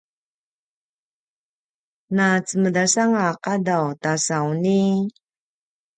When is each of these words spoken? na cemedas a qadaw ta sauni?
na 2.15 2.27
cemedas 2.47 2.93
a 3.03 3.27
qadaw 3.43 3.85
ta 4.01 4.11
sauni? 4.25 4.83